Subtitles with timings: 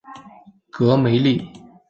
[0.71, 1.47] 戈梅利。